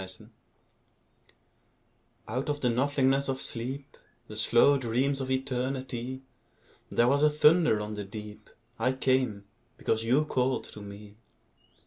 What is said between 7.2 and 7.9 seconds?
a thunder